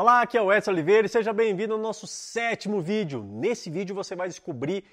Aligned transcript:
Olá, 0.00 0.22
aqui 0.22 0.38
é 0.38 0.40
o 0.40 0.52
Edson 0.52 0.70
Oliveira 0.70 1.08
e 1.08 1.10
seja 1.10 1.32
bem-vindo 1.32 1.74
ao 1.74 1.80
nosso 1.80 2.06
sétimo 2.06 2.80
vídeo. 2.80 3.20
Nesse 3.20 3.68
vídeo 3.68 3.96
você 3.96 4.14
vai 4.14 4.28
descobrir 4.28 4.84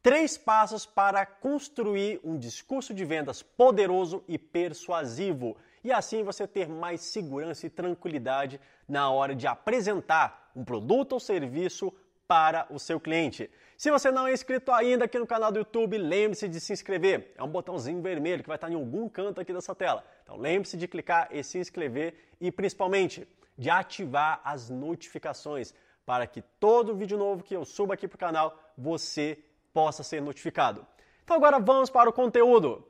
três 0.00 0.38
passos 0.38 0.86
para 0.86 1.26
construir 1.26 2.20
um 2.22 2.38
discurso 2.38 2.94
de 2.94 3.04
vendas 3.04 3.42
poderoso 3.42 4.22
e 4.28 4.38
persuasivo. 4.38 5.56
E 5.82 5.90
assim 5.90 6.22
você 6.22 6.46
ter 6.46 6.68
mais 6.68 7.00
segurança 7.00 7.66
e 7.66 7.70
tranquilidade 7.70 8.60
na 8.88 9.10
hora 9.10 9.34
de 9.34 9.48
apresentar 9.48 10.52
um 10.54 10.64
produto 10.64 11.14
ou 11.14 11.18
serviço 11.18 11.92
para 12.28 12.68
o 12.70 12.78
seu 12.78 13.00
cliente. 13.00 13.50
Se 13.76 13.90
você 13.90 14.12
não 14.12 14.28
é 14.28 14.32
inscrito 14.32 14.70
ainda 14.70 15.06
aqui 15.06 15.18
no 15.18 15.26
canal 15.26 15.50
do 15.50 15.58
YouTube, 15.58 15.98
lembre-se 15.98 16.46
de 16.46 16.60
se 16.60 16.72
inscrever. 16.72 17.32
É 17.36 17.42
um 17.42 17.48
botãozinho 17.48 18.00
vermelho 18.00 18.44
que 18.44 18.48
vai 18.48 18.56
estar 18.56 18.70
em 18.70 18.76
algum 18.76 19.08
canto 19.08 19.40
aqui 19.40 19.52
dessa 19.52 19.74
tela. 19.74 20.04
Então 20.22 20.36
lembre-se 20.36 20.76
de 20.76 20.86
clicar 20.86 21.26
e 21.32 21.42
se 21.42 21.58
inscrever 21.58 22.14
e 22.40 22.52
principalmente 22.52 23.26
de 23.56 23.70
ativar 23.70 24.40
as 24.44 24.68
notificações 24.68 25.72
para 26.04 26.26
que 26.26 26.42
todo 26.60 26.94
vídeo 26.94 27.18
novo 27.18 27.42
que 27.42 27.56
eu 27.56 27.64
suba 27.64 27.94
aqui 27.94 28.06
para 28.06 28.16
o 28.16 28.18
canal 28.18 28.58
você 28.76 29.38
possa 29.72 30.02
ser 30.02 30.22
notificado. 30.22 30.86
Então 31.24 31.36
agora 31.36 31.58
vamos 31.58 31.90
para 31.90 32.08
o 32.08 32.12
conteúdo. 32.12 32.86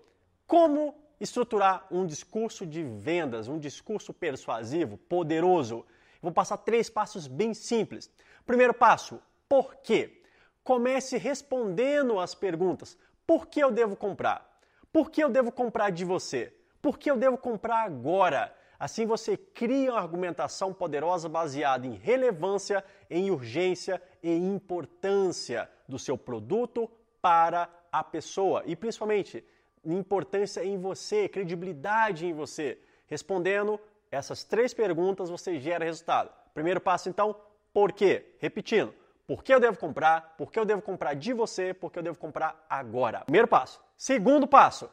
Como 0.47 0.95
estruturar 1.19 1.87
um 1.91 2.05
discurso 2.05 2.67
de 2.67 2.83
vendas, 2.83 3.49
um 3.49 3.59
discurso 3.59 4.13
persuasivo, 4.13 4.99
poderoso? 4.99 5.85
vou 6.21 6.33
passar 6.33 6.57
três 6.59 6.91
passos 6.91 7.27
bem 7.27 7.55
simples. 7.55 8.11
Primeiro 8.45 8.75
passo, 8.75 9.21
por 9.49 9.77
quê? 9.77 10.23
Comece 10.65 11.17
respondendo 11.17 12.19
as 12.19 12.35
perguntas. 12.35 12.99
Por 13.27 13.47
que 13.47 13.61
eu 13.61 13.71
devo 13.71 13.97
comprar? 13.97 14.59
Por 14.93 15.11
que 15.11 15.23
eu 15.23 15.29
devo 15.29 15.53
comprar 15.53 15.91
de 15.91 16.05
você? 16.05 16.53
Por 16.83 16.99
que 16.99 17.11
eu 17.11 17.17
devo 17.17 17.39
comprar 17.39 17.85
agora? 17.85 18.56
Assim 18.79 19.07
você 19.07 19.37
cria 19.37 19.93
uma 19.93 20.01
argumentação 20.01 20.73
poderosa 20.73 21.29
baseada 21.29 21.87
em 21.87 21.95
relevância, 21.95 22.85
em 23.09 23.31
urgência 23.31 24.03
e 24.23 24.35
importância 24.35 25.71
do 25.89 25.99
seu 25.99 26.19
produto 26.19 26.91
para 27.21 27.69
a 27.91 28.05
pessoa 28.05 28.63
e 28.67 28.77
principalmente 28.77 29.45
importância 29.85 30.65
em 30.65 30.79
você, 30.79 31.29
credibilidade 31.29 32.27
em 32.27 32.33
você. 32.33 32.79
Respondendo 33.07 33.81
essas 34.11 34.45
três 34.45 34.75
perguntas 34.75 35.31
você 35.31 35.59
gera 35.59 35.85
resultado. 35.85 36.31
Primeiro 36.53 36.81
passo 36.81 37.09
então, 37.09 37.37
por 37.73 37.93
quê? 37.93 38.35
Repetindo, 38.39 38.95
por 39.27 39.43
que 39.43 39.53
eu 39.53 39.61
devo 39.61 39.77
comprar? 39.77 40.37
Por 40.37 40.51
que 40.53 40.59
eu 40.59 40.65
devo 40.65 40.83
comprar 40.83 41.15
de 41.15 41.33
você? 41.33 41.75
Por 41.75 41.91
que 41.91 41.99
eu 41.99 42.03
devo 42.03 42.19
comprar 42.19 42.65
agora? 42.69 43.21
Primeiro 43.21 43.49
passo. 43.49 43.81
Segundo 43.97 44.47
passo, 44.47 44.89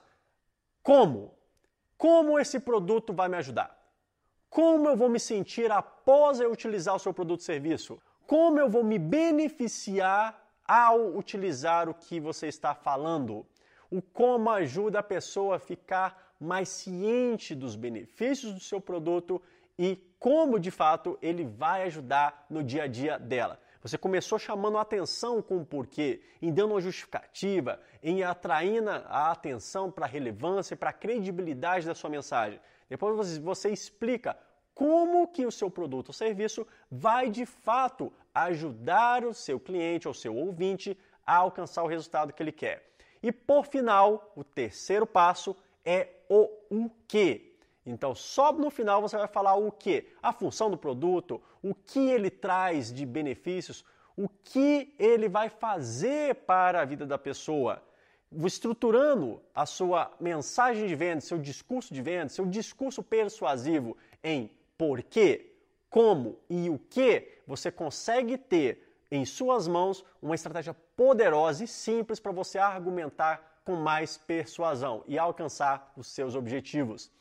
como? 0.81 1.33
Como 2.03 2.37
esse 2.37 2.59
produto 2.59 3.13
vai 3.13 3.29
me 3.29 3.37
ajudar? 3.37 3.73
Como 4.49 4.89
eu 4.89 4.95
vou 4.97 5.07
me 5.07 5.21
sentir 5.21 5.71
após 5.71 6.41
eu 6.41 6.51
utilizar 6.51 6.93
o 6.93 6.99
seu 6.99 7.13
produto 7.13 7.39
ou 7.39 7.45
serviço? 7.45 7.97
Como 8.27 8.59
eu 8.59 8.67
vou 8.67 8.83
me 8.83 8.99
beneficiar 8.99 10.37
ao 10.67 11.15
utilizar 11.15 11.87
o 11.87 11.93
que 11.93 12.19
você 12.19 12.47
está 12.47 12.75
falando? 12.75 13.47
O 13.89 14.01
como 14.01 14.49
ajuda 14.49 14.99
a 14.99 15.09
pessoa 15.15 15.55
a 15.55 15.59
ficar 15.59 16.35
mais 16.37 16.67
ciente 16.67 17.55
dos 17.55 17.77
benefícios 17.77 18.53
do 18.53 18.59
seu 18.59 18.81
produto 18.81 19.41
e 19.79 19.95
como 20.19 20.59
de 20.59 20.71
fato 20.71 21.17
ele 21.21 21.45
vai 21.45 21.83
ajudar 21.83 22.45
no 22.49 22.61
dia 22.61 22.83
a 22.83 22.87
dia 22.87 23.17
dela. 23.17 23.57
Você 23.83 23.97
começou 23.97 24.39
chamando 24.39 24.77
a 24.77 24.81
atenção 24.81 25.41
com 25.41 25.57
o 25.57 25.65
porquê, 25.65 26.21
em 26.41 26.53
dando 26.53 26.71
uma 26.71 26.79
justificativa, 26.79 27.81
em 28.01 28.23
atraindo 28.23 28.89
a 28.89 29.29
atenção 29.29 29.91
para 29.91 30.05
a 30.05 30.09
relevância, 30.09 30.77
para 30.77 30.91
a 30.91 30.93
credibilidade 30.93 31.85
da 31.85 31.93
sua 31.93 32.09
mensagem. 32.09 32.61
Depois 32.89 33.37
você 33.39 33.69
explica 33.69 34.37
como 34.73 35.27
que 35.27 35.45
o 35.45 35.51
seu 35.51 35.69
produto 35.69 36.07
ou 36.09 36.13
serviço 36.13 36.65
vai 36.89 37.29
de 37.29 37.45
fato 37.45 38.11
ajudar 38.33 39.25
o 39.25 39.33
seu 39.33 39.59
cliente 39.59 40.07
ou 40.07 40.13
seu 40.13 40.33
ouvinte 40.33 40.97
a 41.27 41.35
alcançar 41.35 41.83
o 41.83 41.87
resultado 41.87 42.31
que 42.31 42.41
ele 42.41 42.53
quer. 42.53 42.89
E 43.21 43.33
por 43.33 43.65
final, 43.65 44.31
o 44.33 44.45
terceiro 44.45 45.05
passo 45.05 45.55
é 45.83 46.07
o 46.29 46.49
o 46.69 46.89
que. 47.07 47.52
Então, 47.85 48.15
só 48.15 48.51
no 48.53 48.69
final 48.69 49.01
você 49.01 49.17
vai 49.17 49.27
falar 49.27 49.55
o 49.55 49.71
que? 49.71 50.07
A 50.21 50.31
função 50.31 50.69
do 50.71 50.77
produto, 50.77 51.41
o 51.61 51.75
que 51.75 51.99
ele 51.99 52.29
traz 52.29 52.93
de 52.93 53.05
benefícios, 53.05 53.83
o 54.15 54.29
que 54.29 54.95
ele 54.97 55.27
vai 55.27 55.49
fazer 55.49 56.35
para 56.35 56.81
a 56.81 56.85
vida 56.85 57.05
da 57.05 57.17
pessoa. 57.17 57.81
Estruturando 58.31 59.41
a 59.53 59.65
sua 59.65 60.11
mensagem 60.19 60.87
de 60.87 60.95
venda, 60.95 61.21
seu 61.21 61.37
discurso 61.37 61.93
de 61.93 62.01
venda, 62.01 62.29
seu 62.29 62.45
discurso 62.45 63.03
persuasivo 63.03 63.97
em 64.23 64.49
porquê, 64.77 65.53
como 65.89 66.39
e 66.49 66.69
o 66.69 66.79
que, 66.79 67.39
você 67.45 67.71
consegue 67.71 68.37
ter 68.37 68.97
em 69.11 69.25
suas 69.25 69.67
mãos 69.67 70.03
uma 70.21 70.33
estratégia 70.33 70.75
poderosa 70.95 71.63
e 71.63 71.67
simples 71.67 72.19
para 72.19 72.31
você 72.31 72.57
argumentar 72.57 73.61
com 73.63 73.75
mais 73.75 74.17
persuasão 74.17 75.03
e 75.07 75.17
alcançar 75.17 75.93
os 75.95 76.07
seus 76.07 76.35
objetivos. 76.35 77.11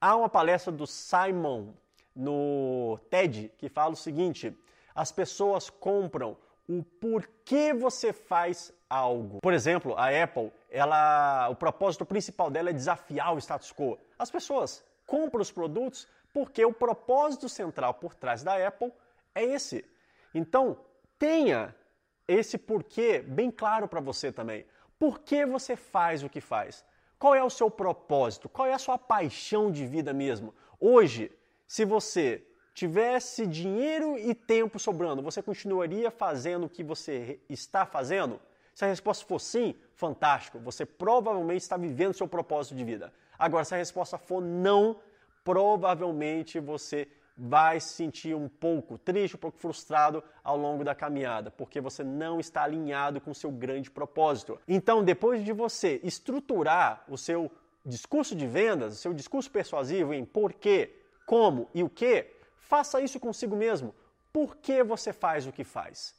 Há 0.00 0.16
uma 0.16 0.28
palestra 0.28 0.72
do 0.72 0.86
Simon 0.86 1.72
no 2.14 2.98
TED 3.10 3.52
que 3.58 3.68
fala 3.68 3.94
o 3.94 3.96
seguinte: 3.96 4.56
as 4.94 5.10
pessoas 5.10 5.68
compram 5.68 6.36
o 6.68 6.82
porquê 6.82 7.72
você 7.72 8.12
faz 8.12 8.72
algo. 8.88 9.40
Por 9.40 9.52
exemplo, 9.52 9.94
a 9.96 10.08
Apple, 10.22 10.52
ela, 10.70 11.48
o 11.48 11.56
propósito 11.56 12.04
principal 12.04 12.50
dela 12.50 12.70
é 12.70 12.72
desafiar 12.72 13.34
o 13.34 13.38
status 13.38 13.72
quo. 13.72 13.98
As 14.18 14.30
pessoas 14.30 14.84
compram 15.06 15.40
os 15.40 15.50
produtos 15.50 16.06
porque 16.32 16.64
o 16.64 16.72
propósito 16.72 17.48
central 17.48 17.94
por 17.94 18.14
trás 18.14 18.42
da 18.42 18.66
Apple 18.66 18.92
é 19.34 19.42
esse. 19.42 19.84
Então, 20.34 20.78
tenha 21.18 21.74
esse 22.28 22.58
porquê 22.58 23.20
bem 23.20 23.50
claro 23.50 23.88
para 23.88 24.00
você 24.00 24.30
também. 24.30 24.66
Por 24.98 25.20
que 25.20 25.46
você 25.46 25.74
faz 25.74 26.22
o 26.22 26.28
que 26.28 26.40
faz? 26.40 26.84
Qual 27.18 27.34
é 27.34 27.42
o 27.42 27.50
seu 27.50 27.70
propósito? 27.70 28.48
Qual 28.48 28.68
é 28.68 28.72
a 28.72 28.78
sua 28.78 28.96
paixão 28.96 29.70
de 29.70 29.86
vida 29.86 30.12
mesmo? 30.12 30.54
Hoje, 30.78 31.32
se 31.66 31.84
você 31.84 32.46
tivesse 32.72 33.44
dinheiro 33.44 34.16
e 34.16 34.34
tempo 34.34 34.78
sobrando, 34.78 35.20
você 35.20 35.42
continuaria 35.42 36.12
fazendo 36.12 36.66
o 36.66 36.68
que 36.68 36.84
você 36.84 37.40
está 37.48 37.84
fazendo? 37.84 38.40
Se 38.72 38.84
a 38.84 38.88
resposta 38.88 39.26
for 39.26 39.40
sim, 39.40 39.74
fantástico, 39.94 40.60
você 40.60 40.86
provavelmente 40.86 41.62
está 41.62 41.76
vivendo 41.76 42.14
seu 42.14 42.28
propósito 42.28 42.76
de 42.76 42.84
vida. 42.84 43.12
Agora, 43.36 43.64
se 43.64 43.74
a 43.74 43.78
resposta 43.78 44.16
for 44.16 44.40
não, 44.40 45.00
provavelmente 45.42 46.60
você 46.60 47.08
vai 47.38 47.78
se 47.78 47.90
sentir 47.90 48.34
um 48.34 48.48
pouco 48.48 48.98
triste, 48.98 49.36
um 49.36 49.38
pouco 49.38 49.56
frustrado 49.58 50.24
ao 50.42 50.56
longo 50.56 50.82
da 50.82 50.92
caminhada, 50.92 51.52
porque 51.52 51.80
você 51.80 52.02
não 52.02 52.40
está 52.40 52.64
alinhado 52.64 53.20
com 53.20 53.30
o 53.30 53.34
seu 53.34 53.52
grande 53.52 53.88
propósito. 53.90 54.58
Então, 54.66 55.04
depois 55.04 55.44
de 55.44 55.52
você 55.52 56.00
estruturar 56.02 57.04
o 57.08 57.16
seu 57.16 57.48
discurso 57.86 58.34
de 58.34 58.46
vendas, 58.46 58.94
o 58.94 58.96
seu 58.96 59.14
discurso 59.14 59.48
persuasivo 59.50 60.12
em 60.12 60.24
porquê, 60.24 60.96
como 61.24 61.68
e 61.72 61.84
o 61.84 61.88
que, 61.88 62.26
faça 62.56 63.00
isso 63.00 63.20
consigo 63.20 63.54
mesmo. 63.54 63.94
Por 64.32 64.56
que 64.56 64.82
você 64.82 65.12
faz 65.12 65.46
o 65.46 65.52
que 65.52 65.62
faz? 65.62 66.14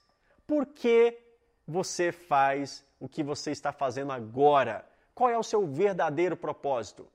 Por 0.47 0.66
que 0.66 1.19
você 1.68 2.13
faz 2.13 2.85
o 2.97 3.09
que 3.09 3.22
você 3.22 3.52
está 3.52 3.74
fazendo 3.74 4.13
agora? 4.13 4.88
Qual 5.13 5.29
é 5.29 5.38
o 5.38 5.44
seu 5.44 5.68
verdadeiro 5.68 6.38
propósito? 6.38 7.08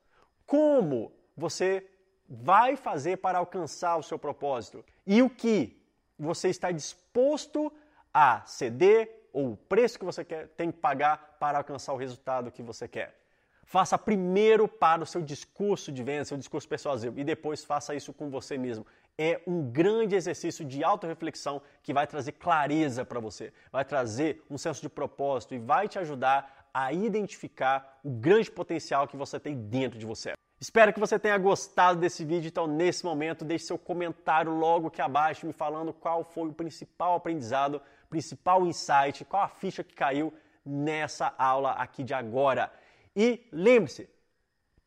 Como 0.47 1.10
você 1.34 1.88
vai 2.29 2.77
fazer 2.77 3.19
para 3.19 3.39
alcançar 3.39 3.97
o 3.97 4.03
seu 4.03 4.19
propósito 4.19 4.85
e 5.07 5.23
o 5.23 5.31
que 5.31 5.81
você 6.19 6.49
está 6.49 6.71
disposto 6.71 7.73
a 8.12 8.43
ceder 8.47 9.25
ou 9.33 9.53
o 9.53 9.57
preço 9.57 9.99
que 9.99 10.05
você 10.05 10.25
quer, 10.25 10.49
tem 10.57 10.71
que 10.71 10.79
pagar 10.79 11.37
para 11.41 11.59
alcançar 11.59 11.93
o 11.93 11.97
resultado 11.97 12.53
que 12.53 12.62
você 12.62 12.87
quer. 12.87 13.19
Faça 13.65 13.99
primeiro 13.99 14.69
para 14.69 15.03
o 15.03 15.07
seu 15.07 15.21
discurso 15.21 15.91
de 15.91 16.03
venda, 16.05 16.25
seu 16.25 16.37
discurso 16.37 16.69
persuasivo, 16.69 17.19
e 17.19 17.25
depois 17.25 17.65
faça 17.65 17.95
isso 17.95 18.12
com 18.12 18.31
você 18.31 18.56
mesmo. 18.56 18.87
É 19.19 19.41
um 19.47 19.62
grande 19.71 20.15
exercício 20.15 20.65
de 20.65 20.85
autorreflexão 20.85 21.61
que 21.82 21.93
vai 21.93 22.06
trazer 22.06 22.32
clareza 22.32 23.05
para 23.05 23.19
você, 23.19 23.53
vai 23.73 23.85
trazer 23.85 24.44
um 24.49 24.59
senso 24.59 24.81
de 24.82 24.88
propósito 24.88 25.55
e 25.55 25.59
vai 25.59 25.88
te 25.88 25.99
ajudar 25.99 26.63
a 26.75 26.93
identificar 26.93 28.00
o 28.03 28.11
grande 28.11 28.50
potencial 28.50 29.06
que 29.06 29.17
você 29.17 29.38
tem 29.38 29.55
dentro 29.55 29.97
de 29.97 30.05
você. 30.05 30.32
Espero 30.61 30.93
que 30.93 30.99
você 30.99 31.19
tenha 31.19 31.38
gostado 31.38 32.00
desse 32.00 32.25
vídeo, 32.25 32.49
então 32.49 32.67
nesse 32.67 33.05
momento 33.05 33.44
deixe 33.44 33.67
seu 33.67 33.79
comentário 33.79 34.53
logo 34.53 34.88
aqui 34.88 35.00
abaixo 35.00 35.47
me 35.47 35.53
falando 35.53 35.93
qual 35.93 36.25
foi 36.25 36.49
o 36.49 36.53
principal 36.53 37.15
aprendizado, 37.15 37.81
principal 38.11 38.67
insight, 38.67 39.25
qual 39.25 39.43
a 39.43 39.49
ficha 39.49 39.85
que 39.85 39.94
caiu 39.94 40.32
nessa 40.65 41.32
aula 41.38 41.73
aqui 41.73 42.03
de 42.03 42.15
agora. 42.15 42.73
E 43.15 43.47
lembre-se, 43.53 44.09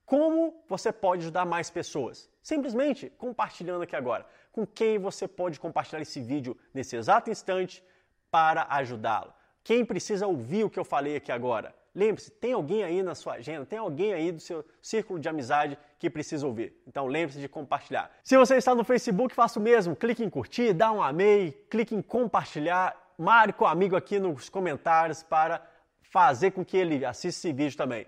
como 0.05 0.63
você 0.67 0.91
pode 0.91 1.21
ajudar 1.21 1.45
mais 1.45 1.69
pessoas? 1.69 2.29
Simplesmente 2.41 3.09
compartilhando 3.11 3.83
aqui 3.83 3.95
agora. 3.95 4.25
Com 4.51 4.65
quem 4.65 4.97
você 4.97 5.27
pode 5.27 5.59
compartilhar 5.59 6.01
esse 6.01 6.19
vídeo 6.19 6.57
nesse 6.73 6.95
exato 6.95 7.29
instante 7.29 7.83
para 8.31 8.65
ajudá-lo? 8.69 9.36
Quem 9.67 9.85
precisa 9.85 10.25
ouvir 10.25 10.63
o 10.63 10.69
que 10.69 10.79
eu 10.79 10.85
falei 10.85 11.17
aqui 11.17 11.31
agora? 11.31 11.69
lembre-se, 11.97 12.29
tem 12.29 12.53
alguém 12.53 12.83
aí 12.83 13.01
na 13.01 13.15
sua 13.15 13.33
agenda, 13.33 13.65
tem 13.65 13.79
alguém 13.79 14.13
aí 14.13 14.31
do 14.31 14.39
seu 14.39 14.63
círculo 14.79 15.19
de 15.19 15.27
amizade 15.27 15.75
que 15.97 16.11
precisa 16.11 16.45
ouvir. 16.45 16.79
Então 16.85 17.07
lembre-se 17.07 17.39
de 17.39 17.49
compartilhar. 17.49 18.11
Se 18.23 18.37
você 18.37 18.55
está 18.55 18.75
no 18.75 18.83
Facebook, 18.83 19.33
faça 19.33 19.59
o 19.59 19.63
mesmo. 19.63 19.95
Clique 19.95 20.23
em 20.23 20.29
curtir, 20.29 20.73
dá 20.73 20.91
um 20.91 21.01
amei, 21.01 21.51
clique 21.71 21.95
em 21.95 22.01
compartilhar, 22.03 22.95
marque 23.17 23.63
o 23.63 23.65
amigo 23.65 23.95
aqui 23.95 24.19
nos 24.19 24.47
comentários 24.47 25.23
para 25.23 25.67
fazer 26.03 26.51
com 26.51 26.63
que 26.63 26.77
ele 26.77 27.03
assista 27.03 27.47
esse 27.47 27.51
vídeo 27.51 27.75
também. 27.75 28.05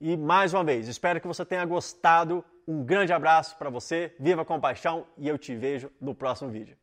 E 0.00 0.16
mais 0.16 0.54
uma 0.54 0.62
vez, 0.62 0.86
espero 0.86 1.20
que 1.20 1.26
você 1.26 1.44
tenha 1.44 1.64
gostado. 1.64 2.44
Um 2.66 2.84
grande 2.84 3.12
abraço 3.12 3.56
para 3.58 3.68
você, 3.68 4.14
viva 4.20 4.44
com 4.44 4.60
paixão 4.60 5.04
e 5.18 5.26
eu 5.26 5.36
te 5.36 5.52
vejo 5.56 5.90
no 6.00 6.14
próximo 6.14 6.48
vídeo. 6.48 6.76